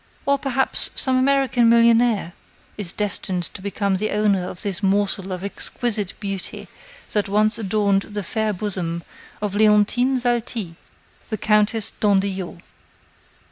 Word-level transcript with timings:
Or, 0.25 0.39
perhaps, 0.39 0.89
some 0.95 1.15
American 1.15 1.69
millionaire 1.69 2.33
is 2.75 2.91
destined 2.91 3.43
to 3.53 3.61
become 3.61 3.97
the 3.97 4.09
owner 4.09 4.49
of 4.49 4.63
this 4.63 4.81
morsel 4.81 5.31
of 5.31 5.43
exquisite 5.43 6.19
beauty 6.19 6.67
that 7.11 7.29
once 7.29 7.59
adorned 7.59 8.01
the 8.01 8.23
fair 8.23 8.51
bosom 8.51 9.03
of 9.43 9.53
Leontine 9.53 10.17
Zalti, 10.17 10.75
the 11.29 11.37
Countess 11.37 11.91
d'Andillot." 11.91 12.61